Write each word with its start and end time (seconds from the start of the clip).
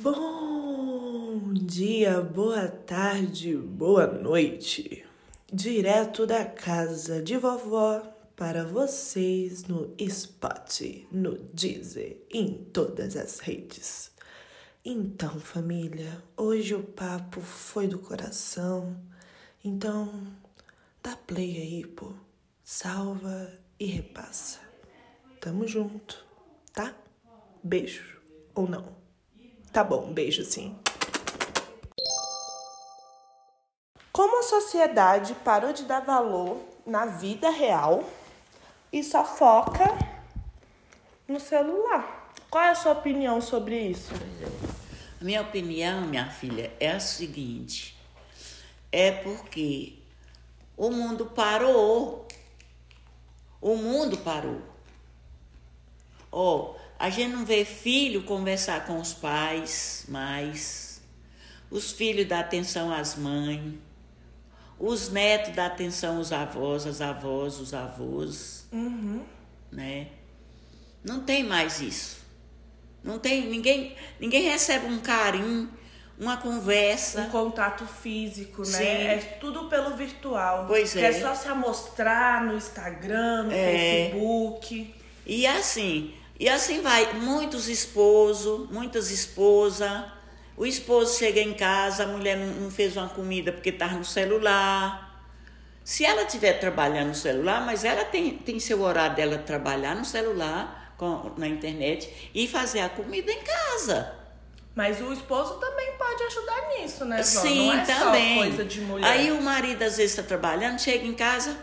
Bom 0.00 1.54
dia, 1.54 2.20
boa 2.20 2.68
tarde, 2.68 3.56
boa 3.56 4.06
noite. 4.06 5.04
Direto 5.52 6.24
da 6.24 6.44
casa 6.44 7.20
de 7.20 7.36
vovó 7.36 8.00
para 8.36 8.62
vocês 8.64 9.64
no 9.64 9.92
Spot, 9.98 10.82
no 11.10 11.36
Deezer, 11.52 12.16
em 12.30 12.54
todas 12.72 13.16
as 13.16 13.40
redes. 13.40 14.12
Então, 14.84 15.40
família, 15.40 16.22
hoje 16.36 16.76
o 16.76 16.84
papo 16.84 17.40
foi 17.40 17.88
do 17.88 17.98
coração. 17.98 18.96
Então, 19.64 20.28
dá 21.02 21.16
play 21.16 21.56
aí, 21.60 21.84
pô. 21.84 22.12
Salva 22.62 23.52
e 23.80 23.86
repassa. 23.86 24.60
Tamo 25.40 25.66
junto, 25.66 26.24
tá? 26.72 26.94
Beijo 27.64 28.20
ou 28.54 28.68
não? 28.68 29.07
Tá 29.78 29.84
bom, 29.84 30.12
beijo 30.12 30.44
sim. 30.44 30.76
Como 34.10 34.40
a 34.40 34.42
sociedade 34.42 35.36
parou 35.44 35.72
de 35.72 35.84
dar 35.84 36.00
valor 36.00 36.60
na 36.84 37.06
vida 37.06 37.48
real 37.48 38.02
e 38.92 39.04
só 39.04 39.24
foca 39.24 39.84
no 41.28 41.38
celular. 41.38 42.32
Qual 42.50 42.64
é 42.64 42.70
a 42.70 42.74
sua 42.74 42.90
opinião 42.90 43.40
sobre 43.40 43.78
isso? 43.78 44.12
Minha 45.20 45.42
opinião, 45.42 46.00
minha 46.08 46.28
filha, 46.28 46.72
é 46.80 46.90
a 46.90 46.98
seguinte: 46.98 47.96
é 48.90 49.12
porque 49.12 50.00
o 50.76 50.90
mundo 50.90 51.26
parou. 51.26 52.26
O 53.60 53.76
mundo 53.76 54.18
parou. 54.18 54.60
Ó, 56.32 56.56
oh, 56.56 56.87
a 56.98 57.10
gente 57.10 57.32
não 57.32 57.44
vê 57.44 57.64
filho 57.64 58.24
conversar 58.24 58.86
com 58.86 58.98
os 58.98 59.14
pais 59.14 60.04
mais, 60.08 61.00
os 61.70 61.92
filhos 61.92 62.26
dão 62.26 62.38
atenção 62.38 62.92
às 62.92 63.14
mães, 63.16 63.74
os 64.78 65.08
netos 65.10 65.54
dão 65.54 65.66
atenção 65.66 66.16
aos 66.18 66.32
avós, 66.32 66.86
as 66.86 67.00
avós, 67.00 67.60
os 67.60 67.72
avós, 67.72 68.66
uhum. 68.72 69.22
né? 69.70 70.08
Não 71.04 71.20
tem 71.20 71.44
mais 71.44 71.80
isso. 71.80 72.18
Não 73.02 73.18
tem 73.18 73.48
ninguém, 73.48 73.94
ninguém 74.18 74.42
recebe 74.42 74.86
um 74.86 74.98
carinho, 74.98 75.70
uma 76.18 76.36
conversa, 76.36 77.22
um 77.22 77.30
contato 77.30 77.86
físico, 77.86 78.62
né? 78.62 78.66
Sim. 78.66 78.84
É 78.84 79.16
tudo 79.40 79.68
pelo 79.68 79.96
virtual. 79.96 80.64
Pois 80.66 80.92
que 80.92 80.98
é. 80.98 81.04
é 81.04 81.12
só 81.12 81.34
se 81.34 81.48
amostrar 81.48 82.44
no 82.44 82.56
Instagram, 82.56 83.44
no 83.44 83.52
É. 83.52 84.10
Facebook. 84.10 84.94
E 85.24 85.46
assim, 85.46 86.12
e 86.38 86.48
assim 86.48 86.80
vai, 86.80 87.14
muitos 87.14 87.68
esposos, 87.68 88.70
muitas 88.70 89.10
esposas. 89.10 90.04
O 90.56 90.64
esposo 90.66 91.18
chega 91.18 91.40
em 91.40 91.54
casa, 91.54 92.04
a 92.04 92.06
mulher 92.06 92.36
não, 92.36 92.70
fez 92.70 92.96
uma 92.96 93.08
comida 93.08 93.52
porque 93.52 93.70
estava 93.70 93.94
no 93.94 94.04
celular. 94.04 95.24
Se 95.84 96.04
ela 96.04 96.22
estiver 96.22 96.54
trabalhando 96.54 97.08
no 97.08 97.14
celular, 97.14 97.64
mas 97.64 97.84
ela 97.84 98.04
tem, 98.04 98.36
tem 98.36 98.60
seu 98.60 98.82
horário 98.82 99.16
dela 99.16 99.38
trabalhar 99.38 99.94
no 99.96 100.04
celular, 100.04 100.94
com, 100.96 101.32
na 101.36 101.48
internet, 101.48 102.30
e 102.34 102.46
fazer 102.46 102.80
a 102.80 102.88
comida 102.88 103.32
em 103.32 103.40
casa. 103.42 104.14
Mas 104.74 105.00
o 105.00 105.12
esposo 105.12 105.54
também 105.54 105.92
pode 105.98 106.22
ajudar 106.24 106.68
nisso, 106.68 107.04
né, 107.04 107.16
Vó? 107.16 107.22
Sim, 107.22 107.66
Não 107.66 107.72
é 107.72 107.84
também. 107.84 108.34
só 108.34 108.46
coisa 108.46 108.64
de 108.64 108.80
mulher. 108.80 109.10
Aí 109.10 109.32
o 109.32 109.42
marido 109.42 109.82
às 109.82 109.96
vezes 109.96 110.12
está 110.12 110.22
trabalhando, 110.22 110.78
chega 110.78 111.04
em 111.04 111.14
casa, 111.14 111.56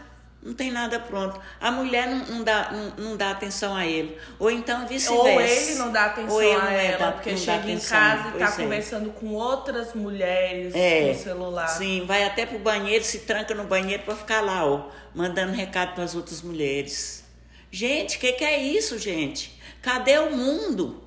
não 0.45 0.53
tem 0.53 0.71
nada 0.71 0.99
pronto. 0.99 1.41
A 1.59 1.71
mulher 1.71 2.07
não, 2.07 2.19
não 2.27 2.43
dá, 2.43 2.71
não, 2.71 3.05
não 3.09 3.17
dá 3.17 3.31
atenção 3.31 3.75
a 3.75 3.83
ele. 3.85 4.15
Ou 4.37 4.51
então 4.51 4.87
vice-versa. 4.87 5.19
Ou 5.19 5.41
ele 5.41 5.75
não 5.75 5.91
dá 5.91 6.05
atenção 6.05 6.37
a 6.37 6.71
é 6.73 6.85
ela, 6.85 6.97
da- 7.07 7.11
porque 7.13 7.31
dá 7.31 7.37
chega 7.37 7.57
em 7.57 7.59
atenção, 7.73 7.97
casa 7.97 8.29
e 8.35 8.39
tá 8.39 8.45
é. 8.45 8.51
conversando 8.63 9.09
com 9.09 9.33
outras 9.33 9.93
mulheres 9.95 10.73
É, 10.75 11.11
no 11.11 11.19
celular. 11.19 11.67
Sim, 11.67 12.05
vai 12.05 12.23
até 12.23 12.45
pro 12.45 12.59
banheiro, 12.59 13.03
se 13.03 13.19
tranca 13.21 13.55
no 13.55 13.63
banheiro 13.63 14.03
para 14.03 14.15
ficar 14.15 14.41
lá, 14.41 14.63
ó, 14.63 14.89
mandando 15.15 15.51
recado 15.51 15.95
para 15.95 16.03
as 16.03 16.13
outras 16.13 16.43
mulheres. 16.43 17.25
Gente, 17.71 18.17
o 18.17 18.19
que, 18.19 18.33
que 18.33 18.43
é 18.43 18.61
isso, 18.61 18.99
gente? 18.99 19.59
Cadê 19.81 20.19
o 20.19 20.29
mundo? 20.31 21.03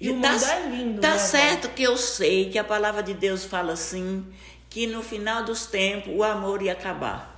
E 0.00 0.10
o 0.10 0.20
tá, 0.20 0.32
mundo 0.32 0.44
é 0.44 0.68
lindo, 0.68 1.00
Tá 1.00 1.12
né, 1.12 1.18
certo 1.18 1.68
que 1.68 1.82
eu 1.82 1.96
sei 1.96 2.50
que 2.50 2.58
a 2.58 2.64
palavra 2.64 3.02
de 3.02 3.14
Deus 3.14 3.44
fala 3.44 3.74
assim, 3.74 4.26
que 4.68 4.86
no 4.86 5.02
final 5.02 5.44
dos 5.44 5.66
tempos 5.66 6.12
o 6.16 6.24
amor 6.24 6.62
ia 6.62 6.72
acabar. 6.72 7.36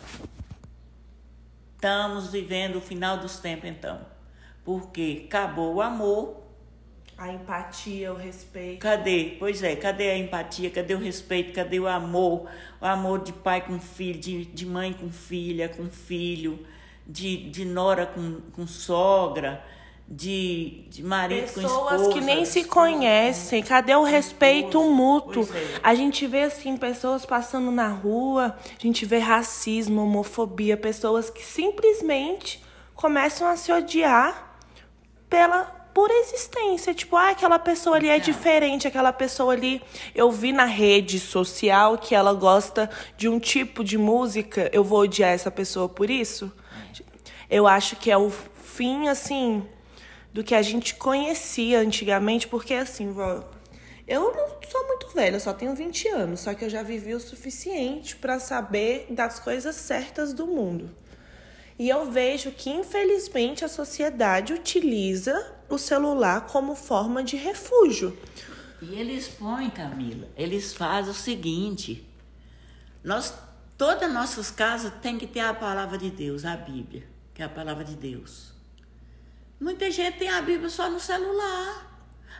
Estamos 1.85 2.33
vivendo 2.33 2.77
o 2.77 2.81
final 2.81 3.19
dos 3.19 3.39
tempos, 3.41 3.69
então. 3.69 4.01
Porque 4.65 5.25
acabou 5.27 5.75
o 5.75 5.83
amor, 5.83 6.43
A 7.19 7.31
empatia, 7.31 8.11
o 8.11 8.17
respeito. 8.17 8.81
Cadê? 8.81 9.37
Pois 9.39 9.63
é, 9.63 9.77
cadê 9.77 10.09
a 10.11 10.17
empatia? 10.17 10.71
Cadê 10.71 10.95
o 10.95 10.99
respeito? 10.99 11.53
Cadê 11.53 11.79
o 11.79 11.87
amor? 11.87 12.49
O 12.81 12.87
amor 12.87 13.23
de 13.23 13.35
pai 13.35 13.61
com 13.61 13.79
filho, 13.79 14.19
de, 14.19 14.47
de 14.47 14.65
mãe 14.65 14.95
com 14.95 15.11
filha, 15.13 15.69
com 15.69 15.91
filho, 15.91 16.67
de, 17.07 17.51
de 17.51 17.67
nora 17.67 18.07
com, 18.07 18.41
com 18.53 18.67
sogra, 18.67 19.63
de, 20.07 20.85
de 20.91 21.03
marido 21.03 21.53
com 21.53 21.61
esposa. 21.61 21.91
Pessoas 21.91 22.15
que 22.15 22.21
nem 22.21 22.45
se 22.45 22.65
conhecem, 22.65 23.63
cadê 23.63 23.95
o 23.95 24.03
respeito 24.03 24.79
esposa? 24.79 24.95
mútuo? 24.95 25.47
Pois 25.47 25.57
é. 25.57 25.81
A 25.83 25.95
gente 25.95 26.27
vê 26.27 26.43
assim 26.43 26.77
pessoas 26.77 27.25
passando 27.25 27.71
na 27.71 27.89
rua, 27.89 28.57
a 28.79 28.83
gente 28.83 29.07
vê 29.07 29.19
racismo, 29.19 30.03
homofobia, 30.03 30.77
pessoas 30.77 31.31
que 31.31 31.45
simplesmente 31.45 32.63
começam 32.95 33.49
a 33.49 33.57
se 33.57 33.73
odiar 33.73 34.59
pela 35.29 35.65
pura 35.95 36.13
existência, 36.13 36.93
tipo, 36.93 37.17
ah, 37.17 37.31
aquela 37.31 37.59
pessoa 37.59 37.97
ali 37.97 38.09
é 38.09 38.19
diferente, 38.19 38.89
aquela 38.89 39.13
pessoa 39.13 39.53
ali, 39.53 39.81
eu 40.13 40.31
vi 40.31 40.53
na 40.53 40.65
rede 40.65 41.21
social 41.21 41.97
que 41.97 42.17
ela 42.17 42.35
gosta 42.35 42.91
de 43.17 43.29
um 43.29 43.39
tipo 43.39 43.85
de 43.85 43.97
música, 43.97 44.69
eu 44.73 44.83
vou 44.83 45.01
odiar 45.01 45.31
essa 45.31 45.53
pessoa 45.53 45.89
por 45.89 46.11
isso? 46.11 46.53
Eu 47.49 47.69
acho 47.69 47.95
que 47.95 48.11
é 48.11 48.19
o 48.19 48.29
fim, 48.29 49.07
assim, 49.07 49.65
do 50.35 50.43
que 50.43 50.55
a 50.55 50.61
gente 50.61 50.97
conhecia 50.97 51.79
antigamente, 51.79 52.49
porque 52.49 52.75
assim, 52.75 53.13
vó, 53.13 53.49
eu 54.07 54.35
não 54.35 54.49
sou 54.69 54.87
muito 54.89 55.09
velha, 55.15 55.39
só 55.39 55.55
tenho 55.55 55.77
20 55.77 56.09
anos, 56.09 56.41
só 56.41 56.53
que 56.53 56.65
eu 56.65 56.69
já 56.69 56.83
vivi 56.83 57.15
o 57.15 57.21
suficiente 57.21 58.17
para 58.17 58.41
saber 58.41 59.07
das 59.11 59.39
coisas 59.39 59.77
certas 59.77 60.35
do 60.35 60.45
mundo. 60.45 60.91
E 61.79 61.89
eu 61.89 62.11
vejo 62.11 62.51
que, 62.51 62.69
infelizmente, 62.69 63.65
a 63.65 63.69
sociedade 63.69 64.53
utiliza 64.53 65.55
o 65.69 65.79
celular 65.79 66.47
como 66.47 66.75
forma 66.75 67.23
de 67.23 67.37
refúgio. 67.37 68.17
E 68.83 68.95
eles 68.95 69.29
põem, 69.29 69.71
Camila, 69.71 70.29
eles 70.37 70.75
fazem 70.75 71.13
o 71.13 71.15
seguinte: 71.15 72.07
nós, 73.03 73.35
todas 73.79 74.09
as 74.09 74.15
nossas 74.15 74.51
casas 74.51 74.93
tem 75.01 75.17
que 75.17 75.27
ter 75.27 75.41
a 75.41 75.55
palavra 75.55 75.97
de 75.97 76.11
Deus, 76.11 76.45
a 76.45 76.57
Bíblia, 76.57 77.05
que 77.33 77.43
é 77.43 77.45
a 77.45 77.49
palavra 77.49 77.85
de 77.85 77.97
Deus. 77.97 78.54
Muita 79.61 79.91
gente 79.91 80.19
tem 80.19 80.29
a 80.29 80.41
Bíblia 80.43 80.69
só 80.69 80.91
no 80.91 81.01
celular. 81.01 81.91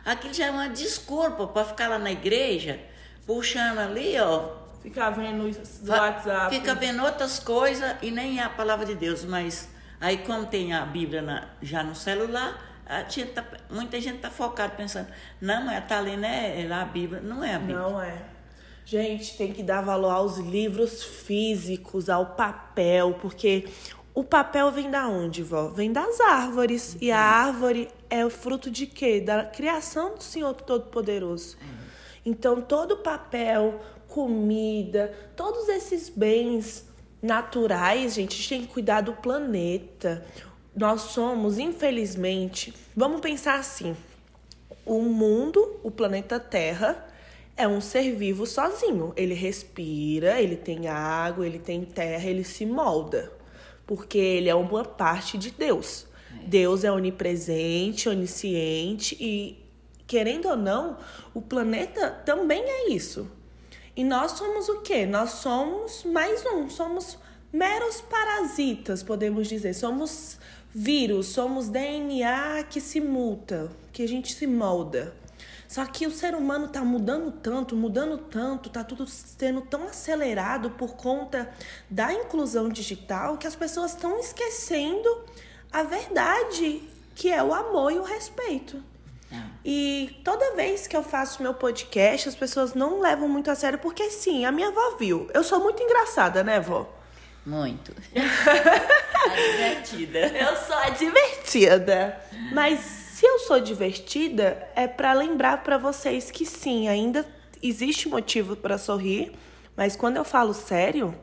Aquilo 0.03 0.33
já 0.33 0.47
é 0.47 0.51
uma 0.51 0.69
desculpa 0.69 1.47
para 1.47 1.65
ficar 1.65 1.87
lá 1.87 1.97
na 1.97 2.11
igreja, 2.11 2.79
puxando 3.25 3.79
ali, 3.79 4.19
ó, 4.19 4.63
Ficar 4.81 5.09
vendo 5.09 5.49
do 5.81 5.91
WhatsApp. 5.91 6.53
Fica 6.55 6.75
vendo 6.75 7.03
outras 7.03 7.39
coisas 7.39 7.95
e 8.03 8.11
nem 8.11 8.39
é 8.39 8.43
a 8.43 8.49
palavra 8.49 8.85
de 8.85 8.93
Deus, 8.93 9.25
mas 9.25 9.67
aí 9.99 10.19
como 10.19 10.45
tem 10.45 10.73
a 10.73 10.85
Bíblia 10.85 11.23
na- 11.23 11.47
já 11.59 11.81
no 11.81 11.95
celular, 11.95 12.63
gente 13.09 13.31
tá- 13.31 13.43
muita 13.71 13.99
gente 13.99 14.17
está 14.17 14.29
focada 14.29 14.75
pensando, 14.75 15.07
não, 15.41 15.65
mas 15.65 15.87
tá 15.87 15.99
lendo 15.99 16.25
é, 16.25 16.61
é 16.63 16.67
lá 16.67 16.83
a 16.83 16.85
Bíblia, 16.85 17.19
não 17.19 17.43
é 17.43 17.55
a 17.55 17.59
Bíblia. 17.59 17.79
Não 17.79 17.99
é. 17.99 18.15
Gente, 18.85 19.35
tem 19.35 19.51
que 19.51 19.63
dar 19.63 19.81
valor 19.81 20.11
aos 20.11 20.37
livros 20.37 21.03
físicos, 21.03 22.07
ao 22.07 22.35
papel, 22.35 23.17
porque 23.19 23.67
o 24.15 24.23
papel 24.23 24.71
vem 24.71 24.89
da 24.89 25.09
onde, 25.09 25.43
vó? 25.43 25.67
Vem 25.67 25.91
das 25.91 26.21
árvores. 26.21 26.95
E 27.01 27.11
a 27.11 27.19
árvore 27.19 27.89
é 28.09 28.25
o 28.25 28.29
fruto 28.29 28.71
de 28.71 28.87
quê? 28.87 29.19
Da 29.19 29.43
criação 29.43 30.15
do 30.15 30.23
Senhor 30.23 30.53
Todo-Poderoso. 30.53 31.57
Então, 32.25 32.61
todo 32.61 32.97
papel, 32.97 33.81
comida, 34.07 35.13
todos 35.35 35.67
esses 35.67 36.07
bens 36.07 36.87
naturais, 37.21 38.13
gente, 38.13 38.31
a 38.31 38.37
gente 38.37 38.49
tem 38.49 38.61
que 38.61 38.67
cuidar 38.67 39.01
do 39.01 39.11
planeta. 39.11 40.25
Nós 40.73 41.01
somos, 41.01 41.59
infelizmente, 41.59 42.73
vamos 42.95 43.19
pensar 43.19 43.59
assim: 43.59 43.97
o 44.85 45.01
mundo, 45.01 45.77
o 45.83 45.91
planeta 45.91 46.39
Terra, 46.39 47.05
é 47.57 47.67
um 47.67 47.81
ser 47.81 48.15
vivo 48.15 48.45
sozinho. 48.45 49.11
Ele 49.17 49.33
respira, 49.33 50.41
ele 50.41 50.55
tem 50.55 50.87
água, 50.87 51.45
ele 51.45 51.59
tem 51.59 51.83
terra, 51.83 52.29
ele 52.29 52.45
se 52.45 52.65
molda. 52.65 53.31
Porque 53.85 54.17
ele 54.17 54.49
é 54.49 54.55
uma 54.55 54.83
parte 54.83 55.37
de 55.37 55.51
Deus. 55.51 56.07
Deus 56.45 56.83
é 56.83 56.91
onipresente, 56.91 58.09
onisciente 58.09 59.17
e, 59.19 59.57
querendo 60.05 60.47
ou 60.47 60.57
não, 60.57 60.97
o 61.33 61.41
planeta 61.41 62.09
também 62.09 62.63
é 62.63 62.89
isso. 62.89 63.29
E 63.95 64.03
nós 64.03 64.33
somos 64.33 64.67
o 64.69 64.81
quê? 64.81 65.05
Nós 65.05 65.31
somos 65.31 66.03
mais 66.03 66.45
um, 66.45 66.69
somos 66.69 67.17
meros 67.51 68.01
parasitas, 68.01 69.01
podemos 69.01 69.47
dizer. 69.47 69.73
Somos 69.73 70.37
vírus, 70.73 71.27
somos 71.27 71.69
DNA 71.69 72.65
que 72.69 72.81
se 72.81 72.99
muta, 72.99 73.71
que 73.93 74.03
a 74.03 74.07
gente 74.07 74.33
se 74.33 74.45
molda. 74.45 75.15
Só 75.67 75.85
que 75.85 76.05
o 76.05 76.11
ser 76.11 76.35
humano 76.35 76.67
tá 76.67 76.81
mudando 76.81 77.31
tanto, 77.31 77.75
mudando 77.75 78.17
tanto, 78.17 78.69
tá 78.69 78.83
tudo 78.83 79.07
sendo 79.07 79.61
tão 79.61 79.87
acelerado 79.87 80.71
por 80.71 80.95
conta 80.95 81.49
da 81.89 82.13
inclusão 82.13 82.69
digital 82.69 83.37
que 83.37 83.47
as 83.47 83.55
pessoas 83.55 83.91
estão 83.91 84.19
esquecendo 84.19 85.25
a 85.71 85.83
verdade, 85.83 86.83
que 87.15 87.31
é 87.31 87.43
o 87.43 87.53
amor 87.53 87.91
e 87.91 87.99
o 87.99 88.03
respeito. 88.03 88.81
E 89.63 90.21
toda 90.23 90.55
vez 90.55 90.85
que 90.85 90.95
eu 90.95 91.03
faço 91.03 91.41
meu 91.41 91.53
podcast, 91.53 92.29
as 92.29 92.35
pessoas 92.35 92.73
não 92.73 93.01
levam 93.01 93.27
muito 93.27 93.49
a 93.49 93.55
sério, 93.55 93.79
porque 93.79 94.09
sim, 94.11 94.45
a 94.45 94.51
minha 94.51 94.67
avó 94.67 94.95
viu. 94.97 95.27
Eu 95.33 95.43
sou 95.43 95.59
muito 95.59 95.81
engraçada, 95.81 96.43
né, 96.43 96.59
vó? 96.59 96.87
Muito. 97.45 97.91
a 98.15 99.35
divertida. 99.51 100.19
Eu 100.19 100.55
sou 100.55 100.75
a 100.75 100.89
divertida. 100.89 102.21
Mas 102.53 103.04
se 103.25 103.29
eu 103.29 103.39
sou 103.39 103.59
divertida, 103.59 104.69
é 104.75 104.87
para 104.87 105.11
lembrar 105.11 105.63
para 105.63 105.79
vocês 105.79 106.29
que 106.29 106.45
sim, 106.45 106.87
ainda 106.87 107.25
existe 107.59 108.07
motivo 108.07 108.55
para 108.55 108.77
sorrir, 108.77 109.31
mas 109.75 109.95
quando 109.95 110.17
eu 110.17 110.23
falo 110.23 110.53
sério, 110.53 111.15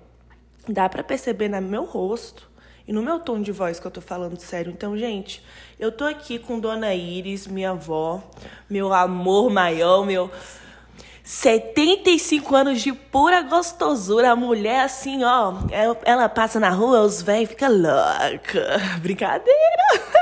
dá 0.67 0.89
para 0.89 1.05
perceber 1.05 1.49
no 1.49 1.63
meu 1.63 1.85
rosto 1.85 2.51
e 2.89 2.93
no 2.93 3.05
meu 3.05 3.21
tom 3.21 3.41
de 3.41 3.53
voz 3.53 3.79
que 3.79 3.87
eu 3.87 3.91
tô 3.91 4.01
falando 4.01 4.37
sério. 4.41 4.73
Então, 4.73 4.99
gente, 4.99 5.45
eu 5.79 5.93
tô 5.93 6.05
aqui 6.05 6.41
com 6.41 6.59
Dona 6.59 6.93
Iris, 6.93 7.47
minha 7.47 7.71
avó, 7.71 8.21
meu 8.69 8.93
amor 8.93 9.49
maior, 9.49 10.05
meu 10.05 10.29
75 11.23 12.57
anos 12.57 12.83
de 12.83 12.93
pura 12.93 13.43
gostosura. 13.43 14.33
A 14.33 14.37
mulher, 14.37 14.81
assim, 14.81 15.23
ó, 15.23 15.55
ela 16.05 16.29
passa 16.29 16.59
na 16.59 16.71
rua, 16.71 17.03
os 17.03 17.23
velhos 17.23 17.51
ficam 17.51 17.71
louca. 17.71 18.81
Brincadeira. 19.01 20.22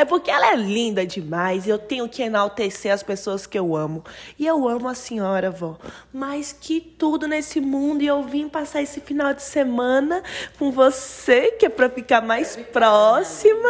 É 0.00 0.04
porque 0.06 0.30
ela 0.30 0.54
é 0.54 0.56
linda 0.56 1.04
demais 1.04 1.66
e 1.66 1.68
eu 1.68 1.78
tenho 1.78 2.08
que 2.08 2.22
enaltecer 2.22 2.90
as 2.90 3.02
pessoas 3.02 3.46
que 3.46 3.58
eu 3.58 3.76
amo. 3.76 4.02
E 4.38 4.46
eu 4.46 4.66
amo 4.66 4.88
a 4.88 4.94
senhora, 4.94 5.50
vó. 5.50 5.76
Mais 6.10 6.54
que 6.58 6.80
tudo 6.80 7.28
nesse 7.28 7.60
mundo. 7.60 8.00
E 8.00 8.06
eu 8.06 8.22
vim 8.22 8.48
passar 8.48 8.80
esse 8.80 8.98
final 8.98 9.34
de 9.34 9.42
semana 9.42 10.22
com 10.58 10.72
você, 10.72 11.52
que 11.52 11.66
é 11.66 11.68
pra 11.68 11.90
ficar 11.90 12.22
mais 12.22 12.56
próxima 12.72 13.68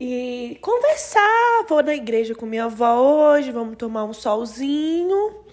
e 0.00 0.58
conversar. 0.60 1.64
Vou 1.68 1.80
na 1.80 1.94
igreja 1.94 2.34
com 2.34 2.44
minha 2.44 2.64
avó 2.64 2.96
hoje, 2.96 3.52
vamos 3.52 3.76
tomar 3.76 4.06
um 4.06 4.12
solzinho. 4.12 5.44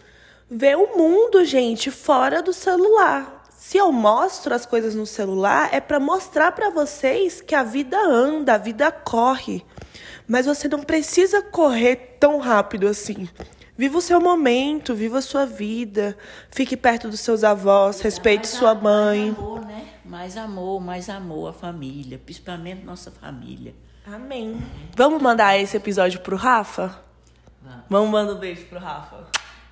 Ver 0.49 0.75
o 0.75 0.97
mundo, 0.97 1.45
gente, 1.45 1.91
fora 1.91 2.41
do 2.41 2.51
celular. 2.51 3.36
Se 3.57 3.75
eu 3.75 3.91
mostro 3.91 4.53
as 4.53 4.67
coisas 4.67 4.93
no 4.93 5.05
celular, 5.07 5.69
é 5.73 5.81
para 5.81 5.99
mostrar 5.99 6.51
para 6.51 6.69
vocês 6.69 7.41
que 7.41 7.55
a 7.55 7.63
vida 7.63 7.97
anda, 7.99 8.53
a 8.53 8.57
vida 8.57 8.91
corre. 8.91 9.65
Mas 10.27 10.45
você 10.45 10.67
não 10.67 10.83
precisa 10.83 11.41
correr 11.41 12.17
tão 12.19 12.37
rápido 12.37 12.87
assim. 12.87 13.27
Viva 13.75 13.97
o 13.97 14.01
seu 14.01 14.21
momento, 14.21 14.93
viva 14.93 15.17
a 15.17 15.23
sua 15.23 15.45
vida. 15.45 16.15
Fique 16.51 16.77
perto 16.77 17.09
dos 17.09 17.19
seus 17.19 17.43
avós, 17.43 17.99
respeite 17.99 18.43
mais 18.43 18.49
sua 18.49 18.75
mãe. 18.75 19.31
Mais 19.31 19.37
amor, 19.39 19.65
né? 19.65 19.87
Mais 20.05 20.37
amor, 20.37 20.79
mais 20.79 21.09
amor 21.09 21.49
à 21.49 21.53
família, 21.53 22.21
principalmente 22.23 22.85
nossa 22.85 23.09
família. 23.09 23.73
Amém. 24.05 24.61
Vamos 24.95 25.19
mandar 25.19 25.59
esse 25.59 25.75
episódio 25.75 26.19
pro 26.19 26.37
Rafa? 26.37 27.03
Vamos, 27.61 27.85
Vamos 27.89 28.09
mandar 28.11 28.33
um 28.33 28.39
beijo 28.39 28.65
pro 28.67 28.79
Rafa. 28.79 29.25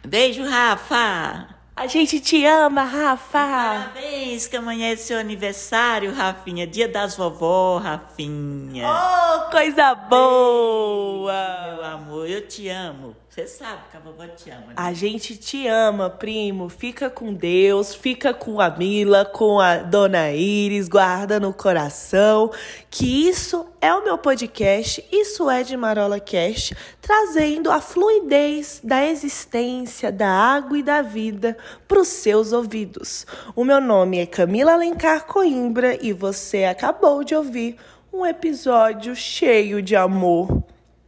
Beijo, 0.03 0.43
Rafa! 0.43 1.54
A 1.77 1.88
gente 1.88 2.22
te 2.22 2.45
ama, 2.45 2.83
Rafa! 2.83 3.38
Parabéns, 3.38 4.48
que 4.48 4.56
amanhã 4.56 4.94
é 4.94 4.95
seu 4.95 5.19
aniversário, 5.19 6.13
Rafinha. 6.13 6.66
Dia 6.66 6.88
das 6.88 7.18
vovó, 7.18 7.80
Rafinha. 7.80 8.88
Oh, 8.88 9.51
coisa 9.51 9.94
boa! 9.94 11.33
Meu 11.66 11.83
amor, 11.83 12.30
eu 12.30 12.48
te 12.48 12.69
amo. 12.69 13.13
Você 13.35 13.47
sabe 13.47 13.81
que 13.91 13.97
a 13.97 13.99
vovó 13.99 14.25
te 14.27 14.49
ama. 14.49 14.67
Né? 14.67 14.73
A 14.77 14.93
gente 14.93 15.35
te 15.35 15.67
ama, 15.67 16.09
primo. 16.09 16.69
Fica 16.69 17.09
com 17.09 17.33
Deus, 17.33 17.93
fica 17.93 18.33
com 18.33 18.61
a 18.61 18.69
Mila, 18.69 19.25
com 19.25 19.59
a 19.59 19.79
Dona 19.79 20.31
Iris, 20.31 20.87
guarda 20.87 21.37
no 21.37 21.53
coração. 21.53 22.49
Que 22.89 23.27
isso 23.27 23.67
é 23.81 23.93
o 23.93 24.05
meu 24.05 24.17
podcast, 24.17 25.05
isso 25.11 25.49
é 25.49 25.63
de 25.63 25.75
Marola 25.75 26.17
Cast, 26.17 26.77
trazendo 27.01 27.69
a 27.69 27.81
fluidez 27.81 28.79
da 28.81 29.05
existência, 29.05 30.13
da 30.13 30.29
água 30.29 30.77
e 30.77 30.83
da 30.83 31.01
vida 31.01 31.57
para 31.89 31.99
os 31.99 32.07
seus 32.07 32.53
ouvidos. 32.53 33.27
O 33.53 33.65
meu 33.65 33.81
nome 33.81 34.17
é 34.17 34.25
Camila 34.25 34.75
Alencar 34.75 35.25
Coimbra 35.25 36.01
e 36.01 36.13
você 36.13 36.63
acabou 36.63 37.21
de 37.21 37.35
ouvir 37.35 37.75
um 38.13 38.25
episódio 38.25 39.13
cheio 39.13 39.81
de 39.81 39.93
amor. 39.93 40.63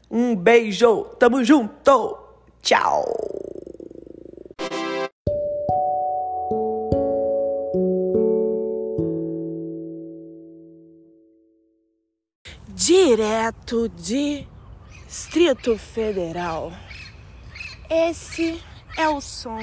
Um 0.09 0.35
beijo, 0.35 1.03
tamo 1.19 1.43
junto, 1.43 2.17
tchau! 2.61 3.05
Direto 12.69 13.89
de 13.89 14.47
Distrito 15.07 15.77
Federal. 15.77 16.71
Esse 17.89 18.61
é 18.97 19.09
o 19.09 19.19
som 19.19 19.59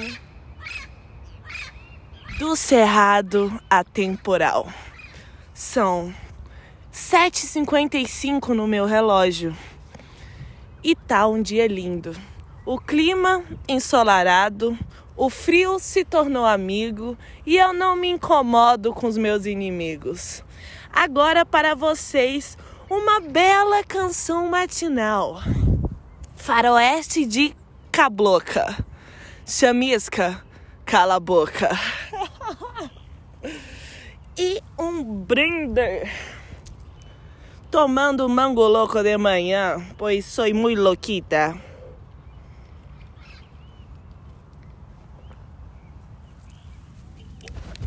do 2.38 2.56
Cerrado 2.56 3.60
Atemporal. 3.70 4.66
São 5.52 6.14
7h55 6.92 8.48
no 8.48 8.66
meu 8.66 8.86
relógio. 8.86 9.54
E 10.84 10.94
tá 10.94 11.26
um 11.26 11.40
dia 11.40 11.66
lindo. 11.66 12.14
O 12.66 12.78
clima 12.78 13.42
ensolarado, 13.66 14.78
o 15.16 15.30
frio 15.30 15.78
se 15.78 16.04
tornou 16.04 16.44
amigo 16.44 17.16
e 17.46 17.56
eu 17.56 17.72
não 17.72 17.96
me 17.96 18.08
incomodo 18.08 18.92
com 18.92 19.06
os 19.06 19.16
meus 19.16 19.46
inimigos. 19.46 20.44
Agora 20.92 21.46
para 21.46 21.74
vocês, 21.74 22.58
uma 22.90 23.18
bela 23.18 23.82
canção 23.82 24.46
matinal. 24.50 25.40
Faroeste 26.36 27.24
de 27.24 27.56
Cabloca. 27.90 28.84
Chamisca, 29.46 30.44
cala 30.84 31.14
a 31.14 31.20
boca. 31.20 31.70
e 34.36 34.60
um 34.78 35.02
brinde 35.02 36.02
tomando 37.74 38.28
mango 38.28 38.68
louco 38.68 39.02
de 39.02 39.18
manhã, 39.18 39.84
pois 39.98 40.24
sou 40.26 40.54
muito 40.54 40.80
louquita. 40.80 41.60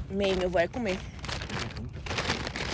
Meu 0.09 0.49
vai 0.49 0.67
comer. 0.67 0.99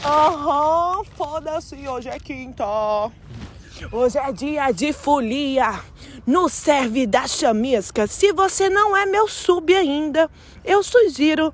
Aham, 0.03 0.97
uhum, 0.97 1.03
foda-se, 1.15 1.87
hoje 1.87 2.09
é 2.09 2.17
quinta. 2.17 2.65
Hoje 3.91 4.17
é 4.17 4.31
dia 4.31 4.71
de 4.71 4.91
folia. 4.91 5.81
No 6.25 6.49
serve 6.49 7.05
da 7.05 7.27
chamisca. 7.27 8.07
Se 8.07 8.33
você 8.33 8.69
não 8.69 8.97
é 8.97 9.05
meu 9.05 9.27
sub 9.27 9.71
ainda, 9.71 10.31
eu 10.65 10.81
sugiro 10.81 11.53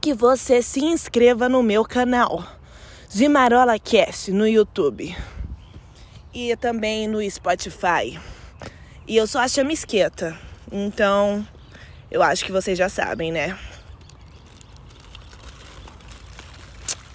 que 0.00 0.14
você 0.14 0.62
se 0.62 0.82
inscreva 0.82 1.50
no 1.50 1.62
meu 1.62 1.84
canal. 1.84 2.55
Zimarola 3.16 3.78
Cast 3.78 4.30
no 4.30 4.46
YouTube 4.46 5.16
e 6.34 6.54
também 6.56 7.08
no 7.08 7.18
Spotify. 7.30 8.20
E 9.08 9.16
eu 9.16 9.26
sou 9.26 9.40
a 9.40 9.48
Chamisqueta, 9.48 10.38
então 10.70 11.48
eu 12.10 12.22
acho 12.22 12.44
que 12.44 12.52
vocês 12.52 12.76
já 12.76 12.90
sabem, 12.90 13.32
né? 13.32 13.58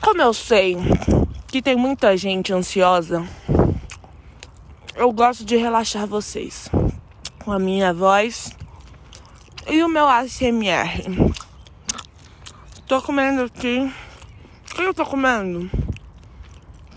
Como 0.01 0.19
eu 0.23 0.33
sei 0.33 0.75
que 1.47 1.61
tem 1.61 1.75
muita 1.75 2.17
gente 2.17 2.51
ansiosa, 2.51 3.23
eu 4.95 5.11
gosto 5.11 5.45
de 5.45 5.55
relaxar 5.55 6.07
vocês 6.07 6.67
com 7.45 7.51
a 7.51 7.59
minha 7.59 7.93
voz 7.93 8.57
e 9.67 9.83
o 9.83 9.87
meu 9.87 10.07
ASMR. 10.07 11.31
Tô 12.87 12.99
comendo 13.03 13.43
aqui. 13.43 13.93
O 14.71 14.73
que 14.73 14.81
eu 14.81 14.93
tô 14.95 15.05
comendo? 15.05 15.80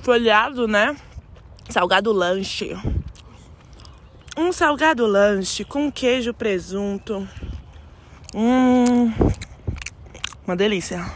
Folhado, 0.05 0.69
né? 0.69 0.95
Salgado 1.71 2.13
lanche. 2.13 2.77
Um 4.37 4.53
salgado 4.53 5.07
lanche 5.07 5.65
com 5.65 5.91
queijo, 5.91 6.35
presunto. 6.35 7.27
Hum, 8.35 9.11
uma 10.47 10.55
delícia. 10.55 11.11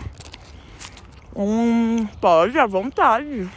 Hum, 1.36 2.06
pode, 2.18 2.58
à 2.58 2.66
vontade. 2.66 3.48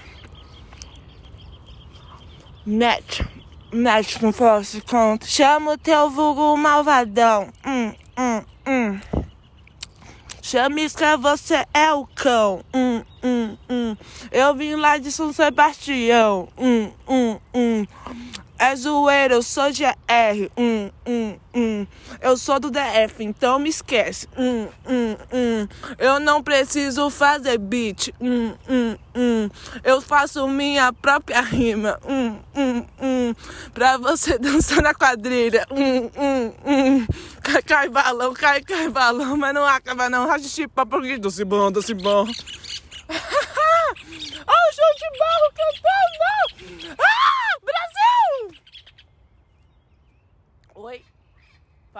Net, 2.65 3.25
net 3.71 4.21
não 4.21 4.33
fosse 4.33 4.81
conta. 4.81 5.25
Chama 5.25 5.71
o 5.71 5.77
teu 5.77 6.09
vulgo 6.09 6.57
malvadão. 6.57 7.47
Hum, 7.65 7.93
hum, 8.17 8.43
hum. 8.67 9.20
Chamisca, 10.51 11.15
você 11.15 11.65
é 11.73 11.93
o 11.93 12.05
cão. 12.05 12.61
Hum, 12.73 13.01
hum, 13.23 13.55
hum. 13.69 13.95
Eu 14.29 14.53
vim 14.53 14.75
lá 14.75 14.97
de 14.97 15.09
São 15.09 15.31
Sebastião. 15.31 16.49
Hum, 16.57 16.91
hum, 17.07 17.39
hum. 17.53 17.85
É 18.61 18.75
zoeira, 18.75 19.33
eu 19.33 19.41
sou 19.41 19.71
de 19.71 19.83
R. 20.07 20.51
Hum, 20.55 20.91
hum, 21.03 21.35
hum. 21.51 21.87
Eu 22.21 22.37
sou 22.37 22.59
do 22.59 22.69
DF, 22.69 23.23
então 23.23 23.57
me 23.57 23.69
esquece. 23.69 24.27
Hum, 24.37 24.67
hum, 24.87 25.17
hum. 25.33 25.67
Eu 25.97 26.19
não 26.19 26.43
preciso 26.43 27.09
fazer 27.09 27.57
beat. 27.57 28.13
Hum, 28.21 28.53
hum, 28.69 28.95
hum. 29.15 29.49
Eu 29.83 29.99
faço 29.99 30.47
minha 30.47 30.93
própria 30.93 31.41
rima. 31.41 31.99
Hum, 32.07 32.37
hum, 32.55 32.85
hum. 33.01 33.33
Pra 33.73 33.97
você 33.97 34.37
dançar 34.37 34.83
na 34.83 34.93
quadrilha. 34.93 35.65
Hum, 35.71 36.11
hum, 36.15 36.53
hum. 36.63 37.07
Cai, 37.41 37.63
cai 37.63 37.89
balão, 37.89 38.31
cai, 38.31 38.61
cai 38.61 38.89
balão. 38.89 39.35
Mas 39.37 39.55
não 39.55 39.65
acaba 39.65 40.07
não. 40.07 40.27
Rachichipa, 40.27 40.85
porque 40.85 41.17
doce 41.17 41.43
bom, 41.43 41.71
doce 41.71 41.95
bom. 41.95 42.27
Olha 44.47 44.69
o 44.69 44.73
João 44.75 44.93
de 44.97 45.17
Barro 45.17 45.51
cantando! 45.55 47.00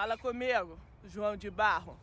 Fala 0.01 0.17
comigo, 0.17 0.79
João 1.05 1.37
de 1.37 1.51
Barro. 1.51 1.95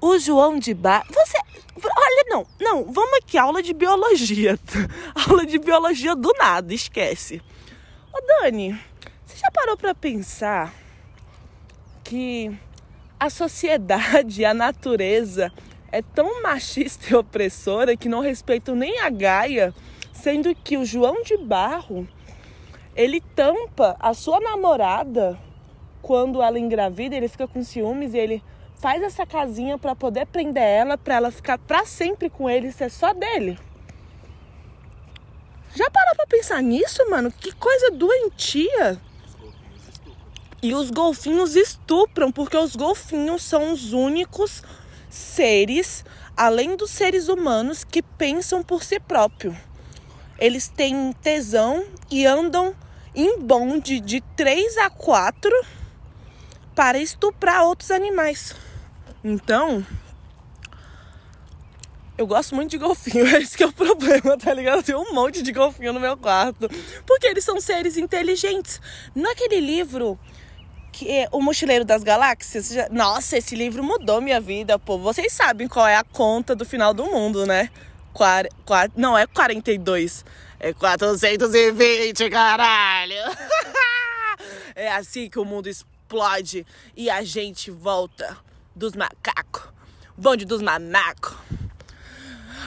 O 0.00 0.18
João 0.18 0.58
de 0.58 0.72
Barro. 0.72 1.04
Você. 1.12 1.36
Olha, 1.76 2.24
não, 2.28 2.46
não, 2.58 2.90
vamos 2.90 3.18
aqui, 3.18 3.36
aula 3.36 3.62
de 3.62 3.74
biologia. 3.74 4.58
aula 5.28 5.44
de 5.44 5.58
biologia 5.58 6.16
do 6.16 6.32
nada, 6.38 6.72
esquece. 6.72 7.42
Ô 8.10 8.18
Dani, 8.40 8.72
você 9.26 9.36
já 9.36 9.50
parou 9.50 9.76
pra 9.76 9.94
pensar 9.94 10.72
que 12.02 12.50
a 13.20 13.28
sociedade, 13.28 14.42
a 14.42 14.54
natureza 14.54 15.52
é 15.92 16.00
tão 16.00 16.40
machista 16.40 17.12
e 17.12 17.14
opressora 17.14 17.94
que 17.94 18.08
não 18.08 18.20
respeitam 18.20 18.74
nem 18.74 19.00
a 19.00 19.10
Gaia, 19.10 19.74
sendo 20.14 20.54
que 20.54 20.78
o 20.78 20.84
João 20.84 21.22
de 21.22 21.36
Barro 21.36 22.08
ele 22.96 23.20
tampa 23.20 23.96
a 24.00 24.14
sua 24.14 24.40
namorada 24.40 25.38
quando 26.00 26.42
ela 26.42 26.58
engravida, 26.58 27.16
ele 27.16 27.28
fica 27.28 27.48
com 27.48 27.62
ciúmes 27.64 28.14
e 28.14 28.18
ele 28.18 28.42
faz 28.76 29.02
essa 29.02 29.26
casinha 29.26 29.78
para 29.78 29.96
poder 29.96 30.26
prender 30.26 30.62
ela, 30.62 30.96
para 30.96 31.14
ela 31.14 31.30
ficar 31.30 31.58
para 31.58 31.86
sempre 31.86 32.28
com 32.28 32.48
ele, 32.48 32.70
ser 32.70 32.90
só 32.90 33.12
dele. 33.12 33.58
Já 35.74 35.90
parou 35.90 36.14
pra 36.14 36.26
pensar 36.26 36.62
nisso, 36.62 37.08
mano? 37.10 37.32
Que 37.32 37.50
coisa 37.52 37.90
doentia. 37.90 39.00
E 40.62 40.74
os 40.74 40.90
golfinhos 40.90 41.56
estupram, 41.56 42.30
porque 42.30 42.56
os 42.56 42.76
golfinhos 42.76 43.42
são 43.42 43.72
os 43.72 43.92
únicos 43.92 44.62
seres, 45.10 46.04
além 46.36 46.76
dos 46.76 46.90
seres 46.90 47.28
humanos, 47.28 47.82
que 47.82 48.02
pensam 48.02 48.62
por 48.62 48.84
si 48.84 49.00
próprio. 49.00 49.56
Eles 50.38 50.68
têm 50.68 51.12
tesão 51.22 51.84
e 52.10 52.26
andam 52.26 52.74
em 53.14 53.38
bonde 53.38 54.00
de 54.00 54.20
3 54.36 54.78
a 54.78 54.90
4 54.90 55.50
para 56.74 56.98
estuprar 56.98 57.64
outros 57.64 57.90
animais. 57.90 58.54
Então, 59.22 59.86
eu 62.16 62.26
gosto 62.26 62.54
muito 62.54 62.70
de 62.70 62.78
golfinho, 62.78 63.26
esse 63.38 63.62
é 63.62 63.66
o 63.66 63.72
problema, 63.72 64.36
tá 64.36 64.52
ligado? 64.52 64.78
Eu 64.78 64.82
tenho 64.82 65.00
um 65.00 65.12
monte 65.12 65.42
de 65.42 65.52
golfinho 65.52 65.92
no 65.92 66.00
meu 66.00 66.16
quarto. 66.16 66.68
Porque 67.06 67.26
eles 67.26 67.44
são 67.44 67.60
seres 67.60 67.96
inteligentes. 67.96 68.80
Naquele 69.14 69.60
livro 69.60 70.18
que 70.94 71.10
é 71.10 71.28
O 71.32 71.40
Mochileiro 71.40 71.84
das 71.84 72.04
Galáxias. 72.04 72.68
Já... 72.68 72.88
Nossa, 72.88 73.36
esse 73.36 73.56
livro 73.56 73.82
mudou 73.82 74.20
minha 74.20 74.40
vida, 74.40 74.78
pô. 74.78 74.96
Vocês 74.96 75.32
sabem 75.32 75.66
qual 75.66 75.86
é 75.86 75.96
a 75.96 76.04
conta 76.04 76.54
do 76.54 76.64
final 76.64 76.94
do 76.94 77.04
mundo, 77.06 77.44
né? 77.44 77.68
Quar... 78.14 78.46
Quar... 78.64 78.90
Não, 78.96 79.18
é 79.18 79.26
42. 79.26 80.24
É 80.60 80.72
420, 80.72 82.30
caralho. 82.30 83.16
é 84.74 84.90
assim 84.92 85.28
que 85.28 85.38
o 85.38 85.44
mundo 85.44 85.68
explode 85.68 86.64
e 86.96 87.10
a 87.10 87.22
gente 87.22 87.70
volta 87.70 88.38
dos 88.74 88.94
macacos. 88.94 89.64
Bonde 90.16 90.44
dos 90.44 90.62
manacos. 90.62 91.36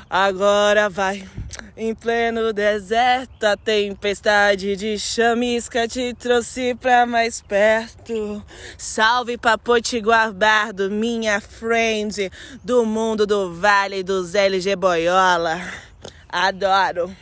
Agora 0.10 0.90
vai 0.90 1.28
em 1.76 1.94
pleno 1.94 2.52
deserto, 2.54 3.44
a 3.44 3.56
tempestade 3.56 4.76
de 4.76 4.98
chamisca 4.98 5.88
te 5.88 6.14
trouxe 6.14 6.74
pra 6.74 7.06
mais 7.06 7.40
perto. 7.42 8.44
Salve 8.78 9.38
pra 9.38 9.58
Potiguar 9.58 10.34
Bardo, 10.34 10.90
minha 10.90 11.40
friend 11.40 12.32
do 12.64 12.84
mundo 12.84 13.28
do 13.28 13.54
Vale 13.54 14.02
dos 14.02 14.34
LG 14.34 14.76
Boiola. 14.76 15.62
Adoro. 16.28 17.16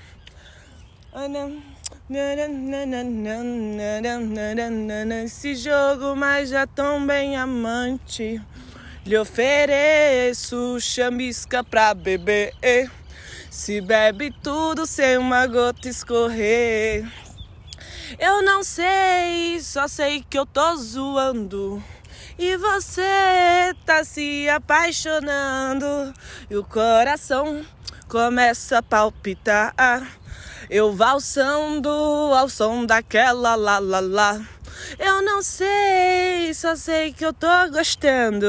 Esse 5.26 5.56
jogo, 5.56 6.16
mas 6.16 6.50
já 6.50 6.66
tão 6.66 7.06
bem 7.06 7.36
amante. 7.36 8.42
Lhe 9.06 9.20
ofereço 9.20 10.80
chamisca 10.80 11.64
pra 11.64 11.94
beber. 11.94 12.52
Se 13.52 13.80
bebe 13.80 14.34
tudo 14.42 14.88
sem 14.88 15.20
uma 15.20 15.46
gota 15.46 15.88
escorrer. 15.88 17.06
Eu 18.18 18.42
não 18.42 18.64
sei, 18.64 19.62
só 19.62 19.88
sei 19.88 20.26
que 20.28 20.40
eu 20.40 20.46
tô 20.48 20.76
zoando. 20.78 21.84
E 22.40 22.58
você 22.58 23.76
tá 23.86 24.04
se 24.04 24.50
apaixonando. 24.50 26.12
E 26.50 26.56
o 26.56 26.64
coração 26.64 27.64
começa 28.08 28.80
a 28.80 28.84
palpitar. 28.84 29.76
Eu 30.68 30.94
valsando 30.94 31.90
ao 31.90 32.50
som 32.50 32.84
daquela 32.84 33.54
lá 33.54 33.78
lá 33.78 34.00
lá. 34.00 34.55
Eu 35.00 35.22
não 35.22 35.42
sei, 35.42 36.54
só 36.54 36.76
sei 36.76 37.12
que 37.12 37.26
eu 37.26 37.34
tô 37.34 37.48
gostando. 37.72 38.48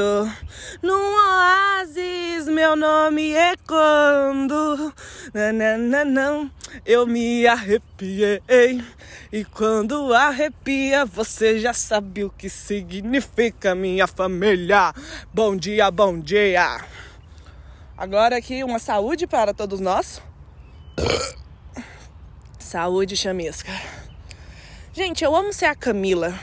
Num 0.81 1.15
oásis, 1.15 2.47
meu 2.47 2.75
nome 2.75 3.33
ecoando. 3.33 4.93
Nananã, 5.33 6.49
eu 6.85 7.05
me 7.07 7.45
arrepiei. 7.47 8.41
E 9.31 9.43
quando 9.43 10.13
arrepia, 10.13 11.05
você 11.05 11.59
já 11.59 11.73
sabe 11.73 12.23
o 12.23 12.29
que 12.29 12.49
significa, 12.49 13.75
minha 13.75 14.07
família. 14.07 14.93
Bom 15.33 15.55
dia, 15.55 15.91
bom 15.91 16.19
dia. 16.19 16.85
Agora 17.97 18.37
aqui, 18.37 18.63
uma 18.63 18.79
saúde 18.79 19.25
para 19.25 19.53
todos 19.53 19.79
nós. 19.79 20.21
Saúde, 22.59 23.15
chamisca. 23.15 23.71
Gente, 24.97 25.23
eu 25.23 25.35
amo 25.35 25.53
ser 25.53 25.65
a 25.65 25.75
Camila, 25.75 26.33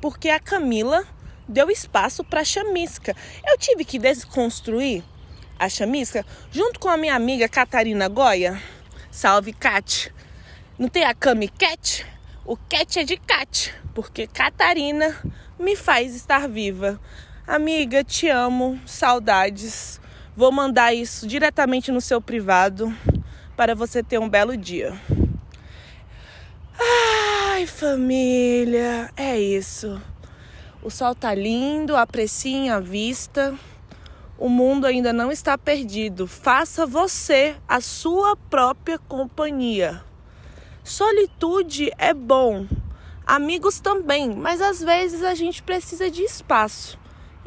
porque 0.00 0.30
a 0.30 0.40
Camila 0.40 1.04
deu 1.46 1.70
espaço 1.70 2.24
para 2.24 2.40
a 2.40 2.44
chamisca. 2.44 3.14
Eu 3.46 3.58
tive 3.58 3.84
que 3.84 3.98
desconstruir 3.98 5.04
a 5.58 5.68
chamisca 5.68 6.24
junto 6.50 6.80
com 6.80 6.88
a 6.88 6.96
minha 6.96 7.14
amiga 7.14 7.46
Catarina 7.46 8.08
Goya. 8.08 8.58
Salve, 9.10 9.52
Cat. 9.52 10.10
Não 10.78 10.88
tem 10.88 11.04
a 11.04 11.12
Cami 11.12 11.48
Cat? 11.48 12.06
O 12.42 12.56
Cat 12.56 13.00
é 13.00 13.04
de 13.04 13.18
Cat, 13.18 13.74
porque 13.94 14.26
Catarina 14.26 15.14
me 15.60 15.76
faz 15.76 16.16
estar 16.16 16.48
viva. 16.48 16.98
Amiga, 17.46 18.02
te 18.02 18.30
amo, 18.30 18.80
saudades. 18.86 20.00
Vou 20.34 20.50
mandar 20.50 20.94
isso 20.94 21.26
diretamente 21.28 21.92
no 21.92 22.00
seu 22.00 22.18
privado 22.18 22.90
para 23.54 23.74
você 23.74 24.02
ter 24.02 24.18
um 24.18 24.26
belo 24.26 24.56
dia. 24.56 24.98
Ai, 26.78 27.66
família, 27.66 29.10
é 29.16 29.38
isso. 29.38 30.00
O 30.82 30.90
sol 30.90 31.14
tá 31.14 31.34
lindo, 31.34 31.96
apreciem 31.96 32.70
a 32.70 32.78
vista. 32.78 33.54
O 34.38 34.48
mundo 34.48 34.86
ainda 34.86 35.12
não 35.12 35.32
está 35.32 35.58
perdido. 35.58 36.26
Faça 36.26 36.86
você 36.86 37.56
a 37.66 37.80
sua 37.80 38.36
própria 38.36 38.98
companhia. 38.98 40.02
Solitude 40.84 41.90
é 41.98 42.14
bom, 42.14 42.66
amigos 43.26 43.80
também, 43.80 44.34
mas 44.34 44.62
às 44.62 44.80
vezes 44.82 45.22
a 45.22 45.34
gente 45.34 45.62
precisa 45.62 46.10
de 46.10 46.22
espaço. 46.22 46.98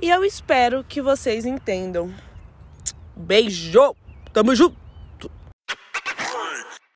E 0.01 0.09
eu 0.09 0.23
espero 0.25 0.83
que 0.83 1.01
vocês 1.01 1.45
entendam. 1.45 2.13
Beijo! 3.15 3.95
Tamo 4.33 4.53
junto! 4.53 4.80